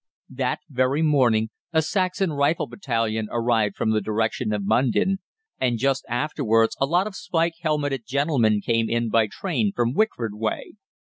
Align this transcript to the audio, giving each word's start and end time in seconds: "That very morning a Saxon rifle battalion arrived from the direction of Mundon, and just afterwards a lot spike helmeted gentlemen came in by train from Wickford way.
"That 0.33 0.61
very 0.67 1.03
morning 1.03 1.51
a 1.71 1.83
Saxon 1.83 2.33
rifle 2.33 2.65
battalion 2.65 3.27
arrived 3.29 3.75
from 3.75 3.91
the 3.91 4.01
direction 4.01 4.51
of 4.51 4.65
Mundon, 4.65 5.19
and 5.59 5.77
just 5.77 6.05
afterwards 6.09 6.75
a 6.81 6.87
lot 6.87 7.13
spike 7.13 7.53
helmeted 7.61 8.07
gentlemen 8.07 8.61
came 8.61 8.89
in 8.89 9.09
by 9.11 9.27
train 9.27 9.71
from 9.75 9.93
Wickford 9.93 10.33
way. 10.33 10.71